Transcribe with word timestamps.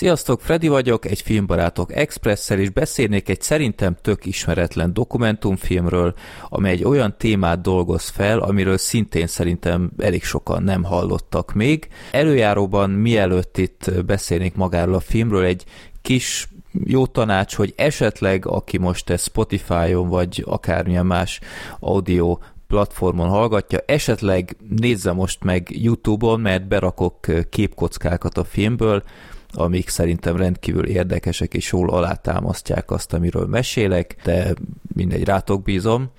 Sziasztok, 0.00 0.40
Freddy 0.40 0.68
vagyok, 0.68 1.04
egy 1.04 1.20
Filmbarátok 1.20 1.94
Expresszel, 1.94 2.58
és 2.58 2.70
beszélnék 2.70 3.28
egy 3.28 3.40
szerintem 3.40 3.96
tök 4.02 4.26
ismeretlen 4.26 4.92
dokumentumfilmről, 4.92 6.14
amely 6.48 6.72
egy 6.72 6.84
olyan 6.84 7.14
témát 7.18 7.60
dolgoz 7.60 8.08
fel, 8.08 8.38
amiről 8.38 8.78
szintén 8.78 9.26
szerintem 9.26 9.90
elég 9.98 10.24
sokan 10.24 10.62
nem 10.62 10.84
hallottak 10.84 11.52
még. 11.52 11.88
Előjáróban 12.12 12.90
mielőtt 12.90 13.58
itt 13.58 14.04
beszélnék 14.06 14.54
magáról 14.54 14.94
a 14.94 15.00
filmről, 15.00 15.44
egy 15.44 15.64
kis 16.02 16.48
jó 16.84 17.06
tanács, 17.06 17.54
hogy 17.54 17.72
esetleg, 17.76 18.46
aki 18.46 18.78
most 18.78 19.10
ezt 19.10 19.24
Spotify-on, 19.24 20.08
vagy 20.08 20.44
akármilyen 20.46 21.06
más 21.06 21.40
audio 21.80 22.38
platformon 22.66 23.28
hallgatja, 23.28 23.78
esetleg 23.86 24.56
nézze 24.80 25.12
most 25.12 25.44
meg 25.44 25.68
YouTube-on, 25.70 26.40
mert 26.40 26.68
berakok 26.68 27.26
képkockákat 27.50 28.38
a 28.38 28.44
filmből, 28.44 29.02
amik 29.52 29.88
szerintem 29.88 30.36
rendkívül 30.36 30.86
érdekesek 30.86 31.54
és 31.54 31.72
jól 31.72 31.90
alátámasztják 31.90 32.90
azt, 32.90 33.12
amiről 33.12 33.46
mesélek, 33.46 34.16
de 34.24 34.54
mindegy, 34.94 35.24
rátok 35.24 35.62
bízom. 35.62 36.10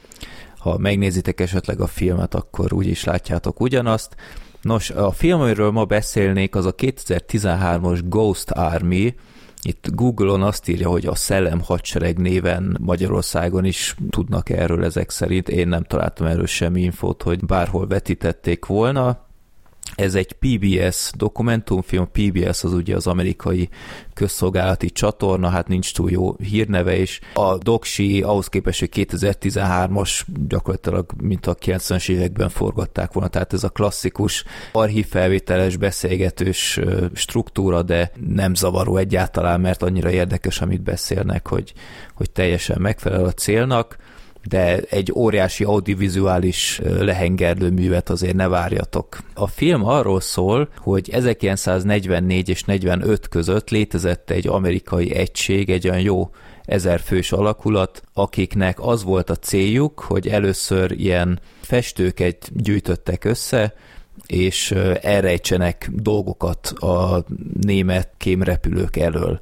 Ha 0.57 0.77
megnézitek 0.77 1.40
esetleg 1.40 1.81
a 1.81 1.88
filmet, 1.88 2.35
akkor 2.35 2.73
úgy 2.73 2.88
is 2.88 3.04
látjátok 3.04 3.59
ugyanazt. 3.59 4.16
Nos, 4.62 4.90
a 4.90 5.12
film, 5.12 5.41
amiről 5.41 5.71
ma 5.71 5.85
beszélnék, 5.85 6.55
az 6.55 6.66
a 6.66 6.76
2013-os 6.76 7.99
Ghost 8.04 8.52
Army, 8.52 9.16
itt 9.63 9.88
Google-on 9.93 10.41
azt 10.41 10.68
írja, 10.68 10.90
hogy 10.90 11.05
a 11.05 11.16
Szellem 11.16 11.62
Hadsereg 11.62 12.18
néven 12.18 12.77
Magyarországon 12.79 13.66
is 13.66 13.95
tudnak 14.09 14.49
erről 14.49 14.84
ezek 14.84 15.09
szerint. 15.09 15.49
Én 15.49 15.68
nem 15.68 15.84
találtam 15.84 16.27
erről 16.27 16.45
semmi 16.45 16.82
infót, 16.82 17.21
hogy 17.23 17.45
bárhol 17.45 17.88
vetítették 17.88 18.66
volna. 18.66 19.29
Ez 19.95 20.16
egy 20.16 20.31
PBS 20.34 21.12
dokumentumfilm, 21.16 22.08
PBS 22.12 22.63
az 22.63 22.73
ugye 22.73 22.95
az 22.95 23.08
amerikai 23.08 23.70
közszolgálati 24.13 24.90
csatorna, 24.90 25.49
hát 25.49 25.68
nincs 25.68 25.94
túl 25.94 26.12
jó 26.12 26.36
hírneve, 26.36 26.98
és 26.98 27.20
a 27.34 27.57
doksi 27.57 28.21
ahhoz 28.21 28.48
képest, 28.48 28.80
hogy 28.80 28.90
2013-as 28.93 30.21
gyakorlatilag, 30.48 31.05
mint 31.21 31.48
a 31.48 31.55
90-es 31.55 32.10
években 32.10 32.49
forgatták 32.49 33.13
volna, 33.13 33.30
tehát 33.30 33.54
ez 33.54 33.63
a 33.63 33.70
klasszikus 33.70 34.43
archívfelvételes, 34.71 35.77
beszélgetős 35.77 36.80
struktúra, 37.13 37.82
de 37.82 38.12
nem 38.27 38.54
zavaró 38.54 38.98
egyáltalán, 38.98 39.62
mert 39.62 39.84
annyira 39.84 40.10
érdekes, 40.12 40.62
amit 40.62 40.82
beszélnek, 40.82 41.48
hogy, 41.48 41.74
hogy 42.13 42.32
teljesen 42.32 42.82
megfelel 42.82 43.26
a 43.26 43.32
célnak 43.32 43.98
de 44.47 44.79
egy 44.89 45.11
óriási 45.15 45.63
audiovizuális 45.63 46.81
lehengerlő 46.84 47.70
művet 47.70 48.09
azért 48.09 48.35
ne 48.35 48.47
várjatok. 48.47 49.17
A 49.34 49.47
film 49.47 49.85
arról 49.85 50.21
szól, 50.21 50.70
hogy 50.77 51.09
1944 51.09 52.49
és 52.49 52.63
45 52.63 53.27
között 53.27 53.69
létezett 53.69 54.29
egy 54.29 54.47
amerikai 54.47 55.15
egység, 55.15 55.69
egy 55.69 55.87
olyan 55.87 56.01
jó 56.01 56.29
ezer 56.65 56.99
fős 56.99 57.31
alakulat, 57.31 58.03
akiknek 58.13 58.79
az 58.79 59.03
volt 59.03 59.29
a 59.29 59.35
céljuk, 59.35 59.99
hogy 59.99 60.27
először 60.27 60.91
ilyen 60.91 61.39
festőket 61.62 62.51
gyűjtöttek 62.53 63.23
össze, 63.23 63.73
és 64.25 64.72
elrejtsenek 65.01 65.89
dolgokat 65.94 66.67
a 66.67 67.25
német 67.62 68.09
kémrepülők 68.17 68.97
elől 68.97 69.39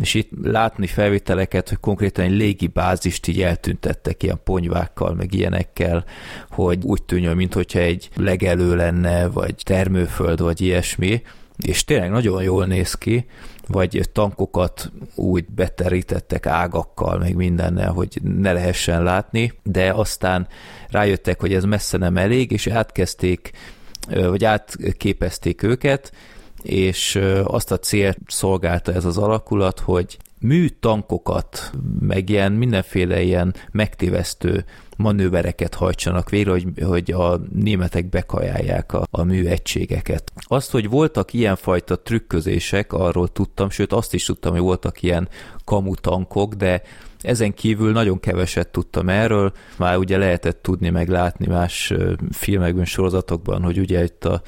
és 0.00 0.14
itt 0.14 0.30
látni 0.42 0.86
felvételeket, 0.86 1.68
hogy 1.68 1.78
konkrétan 1.80 2.24
egy 2.24 2.36
légi 2.36 2.66
bázist 2.66 3.26
így 3.26 3.42
eltüntettek 3.42 4.22
ilyen 4.22 4.40
ponyvákkal, 4.44 5.14
meg 5.14 5.34
ilyenekkel, 5.34 6.04
hogy 6.50 6.78
úgy 6.82 7.02
tűnjön, 7.02 7.36
mintha 7.36 7.78
egy 7.78 8.08
legelő 8.16 8.76
lenne, 8.76 9.28
vagy 9.28 9.54
termőföld, 9.62 10.40
vagy 10.40 10.60
ilyesmi, 10.60 11.22
és 11.56 11.84
tényleg 11.84 12.10
nagyon 12.10 12.42
jól 12.42 12.66
néz 12.66 12.94
ki, 12.94 13.26
vagy 13.66 14.08
tankokat 14.12 14.92
úgy 15.14 15.44
beterítettek 15.48 16.46
ágakkal, 16.46 17.18
meg 17.18 17.34
mindennel, 17.34 17.92
hogy 17.92 18.18
ne 18.22 18.52
lehessen 18.52 19.02
látni, 19.02 19.52
de 19.62 19.92
aztán 19.92 20.46
rájöttek, 20.90 21.40
hogy 21.40 21.54
ez 21.54 21.64
messze 21.64 21.96
nem 21.96 22.16
elég, 22.16 22.50
és 22.50 22.66
átkezdték, 22.66 23.50
vagy 24.08 24.44
átképezték 24.44 25.62
őket, 25.62 26.12
és 26.62 27.18
azt 27.44 27.70
a 27.70 27.78
célt 27.78 28.18
szolgálta 28.26 28.92
ez 28.92 29.04
az 29.04 29.18
alakulat, 29.18 29.80
hogy 29.80 30.18
műtankokat, 30.40 31.72
meg 32.00 32.28
ilyen 32.28 32.52
mindenféle 32.52 33.22
ilyen 33.22 33.54
megtévesztő 33.72 34.64
manővereket 34.96 35.74
hajtsanak 35.74 36.30
végre, 36.30 36.50
hogy, 36.50 36.66
hogy 36.82 37.12
a 37.12 37.40
németek 37.52 38.08
bekajálják 38.08 38.92
a, 38.92 39.06
a 39.10 39.22
műegységeket. 39.22 40.32
Azt, 40.40 40.70
hogy 40.70 40.88
voltak 40.88 41.32
ilyenfajta 41.32 42.02
trükközések, 42.02 42.92
arról 42.92 43.28
tudtam, 43.28 43.70
sőt 43.70 43.92
azt 43.92 44.14
is 44.14 44.24
tudtam, 44.24 44.52
hogy 44.52 44.60
voltak 44.60 45.02
ilyen 45.02 45.28
kamutankok, 45.64 46.54
de 46.54 46.82
ezen 47.20 47.54
kívül 47.54 47.92
nagyon 47.92 48.20
keveset 48.20 48.68
tudtam 48.68 49.08
erről, 49.08 49.52
már 49.76 49.96
ugye 49.96 50.18
lehetett 50.18 50.62
tudni, 50.62 50.90
meg 50.90 51.08
látni 51.08 51.46
más 51.46 51.94
filmekben, 52.30 52.84
sorozatokban, 52.84 53.62
hogy 53.62 53.78
ugye 53.78 54.04
itt 54.04 54.24
a 54.24 54.42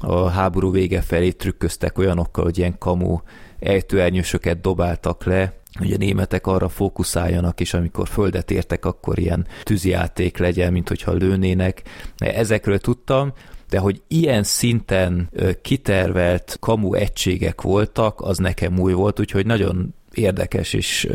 a 0.00 0.28
háború 0.28 0.70
vége 0.70 1.00
felé 1.00 1.30
trükköztek 1.30 1.98
olyanokkal, 1.98 2.44
hogy 2.44 2.58
ilyen 2.58 2.78
kamu 2.78 3.18
ejtőernyősöket 3.58 4.60
dobáltak 4.60 5.24
le, 5.24 5.54
hogy 5.78 5.92
a 5.92 5.96
németek 5.96 6.46
arra 6.46 6.68
fókuszáljanak, 6.68 7.60
és 7.60 7.74
amikor 7.74 8.08
földet 8.08 8.50
értek, 8.50 8.84
akkor 8.84 9.18
ilyen 9.18 9.46
tűzijáték 9.62 10.38
legyen, 10.38 10.72
mint 10.72 10.88
hogyha 10.88 11.12
lőnének. 11.12 11.82
Ezekről 12.16 12.78
tudtam, 12.78 13.32
de 13.68 13.78
hogy 13.78 14.02
ilyen 14.08 14.42
szinten 14.42 15.30
kitervelt 15.62 16.56
kamu 16.60 16.94
egységek 16.94 17.60
voltak, 17.60 18.20
az 18.20 18.38
nekem 18.38 18.78
új 18.78 18.92
volt, 18.92 19.20
úgyhogy 19.20 19.46
nagyon 19.46 19.94
érdekes 20.14 20.72
és 20.72 21.08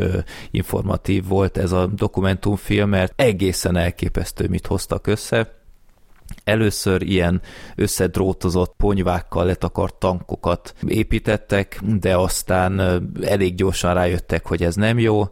informatív 0.50 1.26
volt 1.26 1.56
ez 1.56 1.72
a 1.72 1.86
dokumentumfilm, 1.86 2.88
mert 2.88 3.12
egészen 3.16 3.76
elképesztő, 3.76 4.48
mit 4.48 4.66
hoztak 4.66 5.06
össze. 5.06 5.55
Először 6.44 7.02
ilyen 7.02 7.40
összedrótozott 7.74 8.74
ponyvákkal 8.76 9.44
letakart 9.44 9.94
tankokat 9.94 10.74
építettek, 10.86 11.80
de 12.00 12.16
aztán 12.16 12.80
elég 13.22 13.54
gyorsan 13.54 13.94
rájöttek, 13.94 14.46
hogy 14.46 14.62
ez 14.62 14.74
nem 14.74 14.98
jó, 14.98 15.28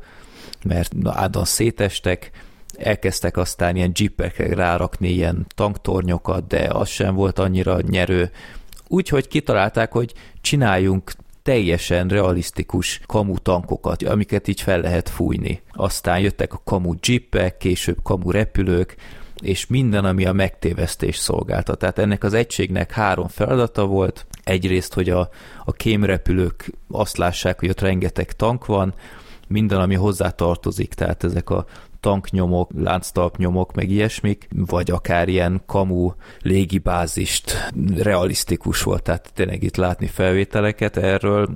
mert 0.64 0.92
áldon 1.04 1.44
szétestek, 1.44 2.30
elkezdtek 2.78 3.36
aztán 3.36 3.76
ilyen 3.76 3.92
jeepekre 3.94 4.54
rárakni 4.54 5.08
ilyen 5.08 5.46
tanktornyokat, 5.54 6.46
de 6.46 6.68
az 6.72 6.88
sem 6.88 7.14
volt 7.14 7.38
annyira 7.38 7.80
nyerő. 7.80 8.30
Úgyhogy 8.88 9.28
kitalálták, 9.28 9.92
hogy 9.92 10.12
csináljunk 10.40 11.12
teljesen 11.42 12.08
realisztikus 12.08 13.00
kamu 13.06 13.38
tankokat, 13.38 14.02
amiket 14.02 14.48
így 14.48 14.60
fel 14.60 14.80
lehet 14.80 15.08
fújni. 15.08 15.62
Aztán 15.72 16.20
jöttek 16.20 16.52
a 16.52 16.60
kamu 16.64 16.94
jeepek, 17.02 17.56
később 17.56 17.98
kamu 18.02 18.30
repülők, 18.30 18.96
és 19.42 19.66
minden, 19.66 20.04
ami 20.04 20.24
a 20.24 20.32
megtévesztés 20.32 21.16
szolgálta. 21.16 21.74
Tehát 21.74 21.98
ennek 21.98 22.24
az 22.24 22.34
egységnek 22.34 22.92
három 22.92 23.28
feladata 23.28 23.86
volt. 23.86 24.26
Egyrészt, 24.44 24.94
hogy 24.94 25.10
a, 25.10 25.28
a 25.64 25.72
kémrepülők 25.72 26.70
azt 26.88 27.16
lássák, 27.16 27.60
hogy 27.60 27.68
ott 27.68 27.80
rengeteg 27.80 28.32
tank 28.32 28.66
van, 28.66 28.94
minden, 29.48 29.80
ami 29.80 29.94
hozzá 29.94 30.30
tartozik, 30.30 30.94
tehát 30.94 31.24
ezek 31.24 31.50
a 31.50 31.66
tanknyomok, 32.00 32.70
lánctalpnyomok, 32.76 33.74
meg 33.74 33.90
ilyesmik, 33.90 34.48
vagy 34.56 34.90
akár 34.90 35.28
ilyen 35.28 35.62
kamu 35.66 36.12
légibázist 36.40 37.70
realisztikus 37.96 38.82
volt, 38.82 39.02
tehát 39.02 39.30
tényleg 39.34 39.62
itt 39.62 39.76
látni 39.76 40.06
felvételeket 40.06 40.96
erről, 40.96 41.48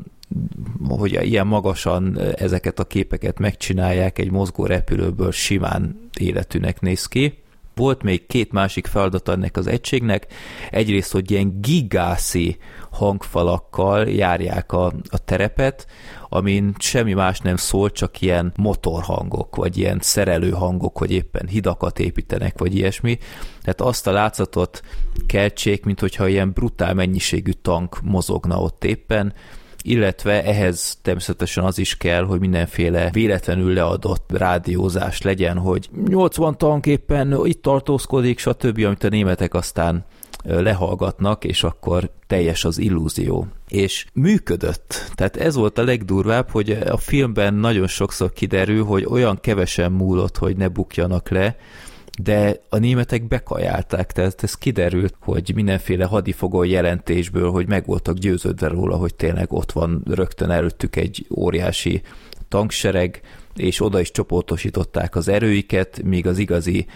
hogy 0.89 1.19
ilyen 1.23 1.47
magasan 1.47 2.19
ezeket 2.37 2.79
a 2.79 2.85
képeket 2.85 3.39
megcsinálják, 3.39 4.19
egy 4.19 4.31
mozgó 4.31 4.67
repülőből 4.67 5.33
simán 5.33 6.11
életűnek 6.19 6.81
néz 6.81 7.07
ki 7.07 7.39
volt 7.79 8.03
még 8.03 8.27
két 8.27 8.53
másik 8.53 8.87
feladat 8.87 9.29
ennek 9.29 9.57
az 9.57 9.67
egységnek. 9.67 10.27
Egyrészt, 10.71 11.13
hogy 11.13 11.31
ilyen 11.31 11.61
gigászi 11.61 12.57
hangfalakkal 12.91 14.09
járják 14.09 14.73
a, 14.73 14.87
a 15.09 15.19
terepet, 15.25 15.87
amin 16.29 16.75
semmi 16.79 17.13
más 17.13 17.39
nem 17.41 17.57
szól, 17.57 17.91
csak 17.91 18.21
ilyen 18.21 18.53
motorhangok, 18.57 19.57
vagy 19.57 19.79
ilyen 19.79 19.99
szerelő 20.01 20.51
hangok, 20.51 20.99
hogy 20.99 21.11
éppen 21.11 21.47
hidakat 21.47 21.99
építenek, 21.99 22.59
vagy 22.59 22.75
ilyesmi. 22.77 23.19
Tehát 23.61 23.81
azt 23.81 24.07
a 24.07 24.13
látszatot 24.13 24.81
keltsék, 25.27 25.85
mint 25.85 26.01
hogyha 26.01 26.29
ilyen 26.29 26.53
brutál 26.53 26.95
mennyiségű 26.95 27.51
tank 27.51 28.01
mozogna 28.03 28.61
ott 28.61 28.85
éppen, 28.85 29.35
illetve 29.83 30.45
ehhez 30.45 30.99
természetesen 31.03 31.65
az 31.65 31.79
is 31.79 31.97
kell, 31.97 32.25
hogy 32.25 32.41
mindenféle 32.41 33.11
véletlenül 33.13 33.73
leadott 33.73 34.31
rádiózás 34.33 35.23
legyen, 35.23 35.59
hogy 35.59 35.89
80 36.09 36.57
tank 36.59 36.87
éppen 36.87 37.41
itt 37.45 37.63
tartózkodik, 37.63 38.39
stb., 38.39 38.85
amit 38.85 39.05
a 39.05 39.09
németek 39.09 39.55
aztán 39.55 40.05
lehallgatnak, 40.45 41.45
és 41.45 41.63
akkor 41.63 42.11
teljes 42.27 42.65
az 42.65 42.79
illúzió. 42.79 43.47
És 43.69 44.07
működött. 44.13 45.11
Tehát 45.15 45.37
ez 45.37 45.55
volt 45.55 45.79
a 45.79 45.85
legdurvább, 45.85 46.51
hogy 46.51 46.71
a 46.71 46.97
filmben 46.97 47.55
nagyon 47.55 47.87
sokszor 47.87 48.33
kiderül, 48.33 48.85
hogy 48.85 49.07
olyan 49.11 49.39
kevesen 49.41 49.93
múlott, 49.93 50.37
hogy 50.37 50.57
ne 50.57 50.69
bukjanak 50.69 51.29
le, 51.29 51.57
de 52.23 52.61
a 52.69 52.79
németek 52.79 53.29
bekajálták, 53.29 54.13
tehát 54.13 54.43
ez 54.43 54.55
kiderült, 54.55 55.15
hogy 55.21 55.53
mindenféle 55.55 56.05
hadifogó 56.05 56.63
jelentésből, 56.63 57.51
hogy 57.51 57.67
meg 57.67 57.87
voltak 57.87 58.17
győződve 58.17 58.69
róla, 58.69 58.97
hogy 58.97 59.15
tényleg 59.15 59.53
ott 59.53 59.73
van 59.73 60.03
rögtön 60.07 60.51
előttük 60.51 60.97
egy 60.97 61.27
óriási 61.37 62.03
tanksereg, 62.49 63.21
és 63.59 63.81
oda 63.81 64.01
is 64.01 64.11
csoportosították 64.11 65.17
az 65.17 65.29
erőiket, 65.29 66.03
míg 66.05 66.27
az 66.27 66.39
igazi 66.39 66.87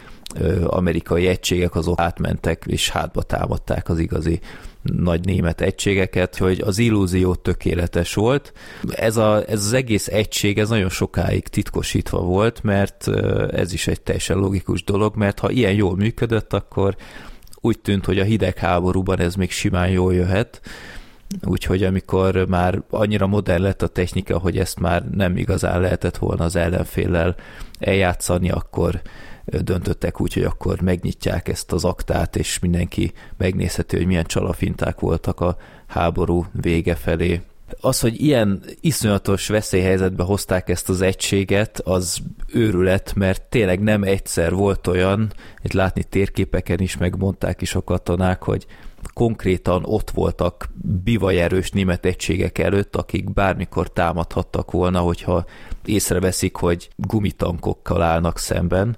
amerikai 0.65 1.27
egységek 1.27 1.75
azok 1.75 2.01
átmentek, 2.01 2.65
és 2.67 2.91
hátba 2.91 3.23
támadták 3.23 3.89
az 3.89 3.99
igazi 3.99 4.41
nagy 4.83 5.25
német 5.25 5.61
egységeket, 5.61 6.37
hogy 6.37 6.61
az 6.61 6.79
illúzió 6.79 7.35
tökéletes 7.35 8.15
volt. 8.15 8.53
Ez, 8.91 9.17
a, 9.17 9.49
ez 9.49 9.65
az 9.65 9.73
egész 9.73 10.09
egység, 10.09 10.59
ez 10.59 10.69
nagyon 10.69 10.89
sokáig 10.89 11.49
titkosítva 11.49 12.21
volt, 12.21 12.63
mert 12.63 13.09
ez 13.51 13.73
is 13.73 13.87
egy 13.87 14.01
teljesen 14.01 14.37
logikus 14.37 14.85
dolog, 14.85 15.17
mert 15.17 15.39
ha 15.39 15.51
ilyen 15.51 15.75
jól 15.75 15.97
működött, 15.97 16.53
akkor 16.53 16.97
úgy 17.61 17.79
tűnt, 17.79 18.05
hogy 18.05 18.19
a 18.19 18.25
hidegháborúban 18.25 19.19
ez 19.19 19.35
még 19.35 19.51
simán 19.51 19.89
jól 19.89 20.15
jöhet, 20.15 20.61
úgyhogy 21.45 21.83
amikor 21.83 22.47
már 22.49 22.83
annyira 22.91 23.27
modern 23.27 23.63
lett 23.63 23.83
a 23.83 23.87
technika, 23.87 24.39
hogy 24.39 24.59
ezt 24.59 24.81
már 24.81 25.09
nem 25.11 25.37
igazán 25.37 25.81
lehetett 25.81 26.17
volna 26.17 26.45
az 26.45 26.57
ellenféllel 26.57 27.35
eljátszani, 27.79 28.51
akkor 28.51 29.03
döntöttek 29.45 30.21
úgy, 30.21 30.35
hogy 30.35 30.45
akkor 30.45 30.81
megnyitják 30.81 31.49
ezt 31.49 31.73
az 31.73 31.85
aktát, 31.85 32.37
és 32.37 32.59
mindenki 32.59 33.13
megnézheti, 33.37 33.97
hogy 33.97 34.07
milyen 34.07 34.25
csalafinták 34.25 35.01
voltak 35.01 35.41
a 35.41 35.57
háború 35.87 36.47
vége 36.61 36.95
felé. 36.95 37.41
Az, 37.81 38.01
hogy 38.01 38.21
ilyen 38.21 38.63
iszonyatos 38.81 39.49
veszélyhelyzetbe 39.49 40.23
hozták 40.23 40.69
ezt 40.69 40.89
az 40.89 41.01
egységet, 41.01 41.81
az 41.85 42.19
őrület, 42.47 43.13
mert 43.15 43.43
tényleg 43.43 43.81
nem 43.81 44.03
egyszer 44.03 44.55
volt 44.55 44.87
olyan, 44.87 45.33
itt 45.63 45.73
látni 45.73 46.05
térképeken 46.05 46.79
is 46.79 46.97
megmondták 46.97 47.61
is 47.61 47.75
a 47.75 47.85
katonák, 47.85 48.43
hogy 48.43 48.67
konkrétan 49.13 49.83
ott 49.85 50.11
voltak 50.11 50.69
bivajerős 51.05 51.71
német 51.71 52.05
egységek 52.05 52.59
előtt, 52.59 52.97
akik 52.97 53.33
bármikor 53.33 53.93
támadhattak 53.93 54.71
volna, 54.71 55.01
hogyha 55.01 55.45
észreveszik, 55.85 56.57
hogy 56.57 56.89
gumitankokkal 56.97 58.03
állnak 58.03 58.39
szemben, 58.39 58.97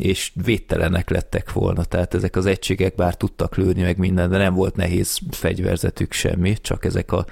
és 0.00 0.32
védtelenek 0.44 1.10
lettek 1.10 1.52
volna, 1.52 1.84
tehát 1.84 2.14
ezek 2.14 2.36
az 2.36 2.46
egységek 2.46 2.94
bár 2.94 3.14
tudtak 3.14 3.56
lőni 3.56 3.82
meg 3.82 3.98
minden, 3.98 4.30
de 4.30 4.36
nem 4.36 4.54
volt 4.54 4.76
nehéz 4.76 5.18
fegyverzetük 5.30 6.12
semmi, 6.12 6.56
csak 6.60 6.84
ezek 6.84 7.12
a 7.12 7.26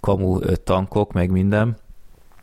kamu 0.00 0.38
tankok 0.64 1.12
meg 1.12 1.30
minden, 1.30 1.76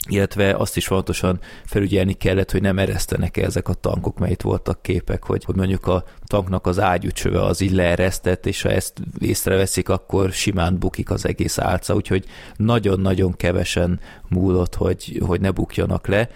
illetve 0.07 0.55
azt 0.55 0.77
is 0.77 0.87
fontosan 0.87 1.39
felügyelni 1.65 2.13
kellett, 2.13 2.51
hogy 2.51 2.61
nem 2.61 2.79
eresztenek 2.79 3.37
-e 3.37 3.43
ezek 3.43 3.67
a 3.69 3.73
tankok, 3.73 4.17
mert 4.19 4.31
itt 4.31 4.41
voltak 4.41 4.81
képek, 4.81 5.23
hogy, 5.23 5.43
hogy 5.43 5.55
mondjuk 5.55 5.87
a 5.87 6.03
tanknak 6.25 6.67
az 6.67 6.79
ágyúcsöve 6.79 7.43
az 7.43 7.61
így 7.61 7.71
leeresztett, 7.71 8.45
és 8.45 8.61
ha 8.61 8.69
ezt 8.69 9.01
észreveszik, 9.19 9.89
akkor 9.89 10.31
simán 10.31 10.79
bukik 10.79 11.09
az 11.09 11.25
egész 11.25 11.57
álca, 11.57 11.95
úgyhogy 11.95 12.25
nagyon-nagyon 12.55 13.35
kevesen 13.35 13.99
múlott, 14.29 14.75
hogy, 14.75 15.21
hogy 15.25 15.41
ne 15.41 15.51
bukjanak 15.51 16.07
le, 16.07 16.29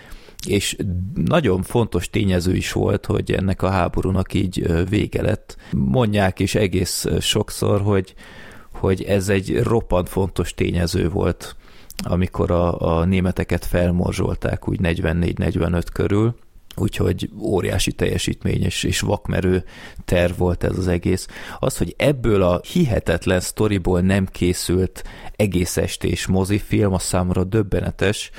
és 0.47 0.77
nagyon 1.25 1.63
fontos 1.63 2.09
tényező 2.09 2.55
is 2.55 2.71
volt, 2.71 3.05
hogy 3.05 3.31
ennek 3.31 3.61
a 3.61 3.69
háborúnak 3.69 4.33
így 4.33 4.87
vége 4.89 5.21
lett. 5.21 5.57
Mondják 5.71 6.39
is 6.39 6.55
egész 6.55 7.05
sokszor, 7.19 7.81
hogy, 7.81 8.13
hogy 8.73 9.03
ez 9.03 9.29
egy 9.29 9.63
roppant 9.63 10.09
fontos 10.09 10.53
tényező 10.53 11.09
volt, 11.09 11.55
amikor 12.03 12.51
a, 12.51 12.97
a 12.97 13.05
németeket 13.05 13.65
felmorzsolták 13.65 14.69
úgy 14.69 14.79
44-45 14.83 15.83
körül, 15.93 16.35
úgyhogy 16.75 17.29
óriási 17.39 17.91
teljesítmény 17.91 18.63
és, 18.63 18.83
és 18.83 18.99
vakmerő 18.99 19.63
terv 20.05 20.37
volt 20.37 20.63
ez 20.63 20.77
az 20.77 20.87
egész. 20.87 21.27
Az, 21.59 21.77
hogy 21.77 21.93
ebből 21.97 22.41
a 22.41 22.61
hihetetlen 22.71 23.39
sztoriból 23.39 24.01
nem 24.01 24.25
készült 24.25 25.03
egész 25.35 25.77
estés 25.77 26.27
mozifilm, 26.27 26.93
a 26.93 26.99
számomra 26.99 27.43
döbbenetes, 27.43 28.31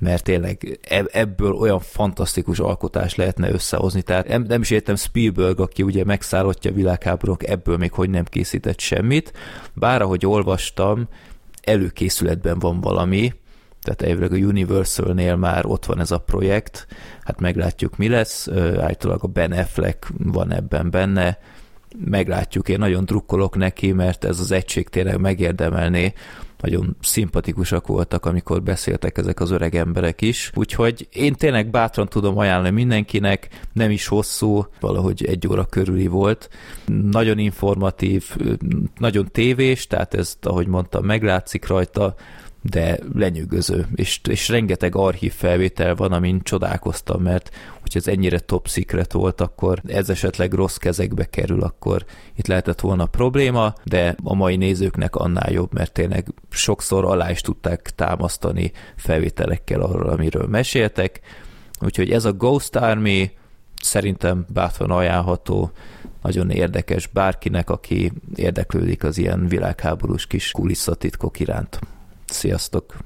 mert 0.00 0.24
tényleg 0.24 0.78
ebből 1.12 1.52
olyan 1.52 1.80
fantasztikus 1.80 2.58
alkotás 2.58 3.14
lehetne 3.14 3.50
összehozni. 3.50 4.02
Tehát 4.02 4.46
nem, 4.46 4.60
is 4.60 4.70
értem 4.70 4.96
Spielberg, 4.96 5.60
aki 5.60 5.82
ugye 5.82 6.04
megszállottja 6.04 6.70
a 6.70 6.74
világháborúk, 6.74 7.46
ebből 7.46 7.76
még 7.76 7.92
hogy 7.92 8.10
nem 8.10 8.24
készített 8.24 8.80
semmit. 8.80 9.32
Bár 9.74 10.02
ahogy 10.02 10.26
olvastam, 10.26 11.08
előkészületben 11.64 12.58
van 12.58 12.80
valami, 12.80 13.32
tehát 13.82 14.02
elvileg 14.02 14.32
a 14.32 14.46
Universal-nél 14.46 15.36
már 15.36 15.66
ott 15.66 15.84
van 15.84 16.00
ez 16.00 16.10
a 16.10 16.18
projekt, 16.18 16.86
hát 17.22 17.40
meglátjuk 17.40 17.96
mi 17.96 18.08
lesz, 18.08 18.48
állítólag 18.78 19.24
a 19.24 19.26
Ben 19.26 19.52
Affleck 19.52 20.06
van 20.18 20.52
ebben 20.52 20.90
benne, 20.90 21.38
meglátjuk, 22.04 22.68
én 22.68 22.78
nagyon 22.78 23.04
drukkolok 23.04 23.56
neki, 23.56 23.92
mert 23.92 24.24
ez 24.24 24.40
az 24.40 24.50
egység 24.50 24.88
tényleg 24.88 25.20
megérdemelné, 25.20 26.12
nagyon 26.64 26.96
szimpatikusak 27.00 27.86
voltak, 27.86 28.26
amikor 28.26 28.62
beszéltek 28.62 29.18
ezek 29.18 29.40
az 29.40 29.50
öreg 29.50 29.74
emberek 29.74 30.20
is. 30.20 30.50
Úgyhogy 30.54 31.08
én 31.12 31.32
tényleg 31.32 31.70
bátran 31.70 32.08
tudom 32.08 32.38
ajánlani 32.38 32.70
mindenkinek, 32.70 33.48
nem 33.72 33.90
is 33.90 34.06
hosszú, 34.06 34.66
valahogy 34.80 35.24
egy 35.24 35.48
óra 35.48 35.64
körüli 35.64 36.06
volt. 36.06 36.48
Nagyon 36.86 37.38
informatív, 37.38 38.36
nagyon 38.98 39.28
tévés, 39.32 39.86
tehát 39.86 40.14
ezt, 40.14 40.46
ahogy 40.46 40.66
mondtam, 40.66 41.04
meglátszik 41.04 41.66
rajta, 41.66 42.14
de 42.70 42.98
lenyűgöző, 43.14 43.86
és, 43.94 44.20
és 44.28 44.48
rengeteg 44.48 44.96
archív 44.96 45.32
felvétel 45.32 45.94
van, 45.94 46.12
amin 46.12 46.42
csodálkoztam, 46.42 47.22
mert 47.22 47.50
hogyha 47.80 47.98
ez 47.98 48.06
ennyire 48.06 48.38
top 48.38 48.68
secret 48.68 49.12
volt, 49.12 49.40
akkor 49.40 49.80
ez 49.86 50.10
esetleg 50.10 50.52
rossz 50.52 50.76
kezekbe 50.76 51.24
kerül, 51.24 51.62
akkor 51.62 52.04
itt 52.36 52.46
lehetett 52.46 52.80
volna 52.80 53.06
probléma, 53.06 53.74
de 53.82 54.14
a 54.22 54.34
mai 54.34 54.56
nézőknek 54.56 55.14
annál 55.16 55.52
jobb, 55.52 55.72
mert 55.72 55.92
tényleg 55.92 56.34
sokszor 56.50 57.04
alá 57.04 57.30
is 57.30 57.40
tudták 57.40 57.90
támasztani 57.94 58.72
felvételekkel 58.96 59.80
arról, 59.80 60.08
amiről 60.08 60.46
meséltek, 60.46 61.20
úgyhogy 61.80 62.10
ez 62.10 62.24
a 62.24 62.32
Ghost 62.32 62.76
Army 62.76 63.30
szerintem 63.82 64.46
bátran 64.48 64.90
ajánlható, 64.90 65.70
nagyon 66.22 66.50
érdekes 66.50 67.06
bárkinek, 67.06 67.70
aki 67.70 68.12
érdeklődik 68.34 69.04
az 69.04 69.18
ilyen 69.18 69.48
világháborús 69.48 70.26
kis 70.26 70.50
kulisszatitkok 70.50 71.40
iránt. 71.40 71.78
Sziasztok! 72.26 72.96